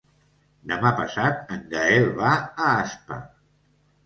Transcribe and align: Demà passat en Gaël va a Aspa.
Demà 0.71 0.91
passat 0.99 1.53
en 1.57 1.61
Gaël 1.75 2.09
va 2.23 2.33
a 2.39 2.71
Aspa. 2.71 3.21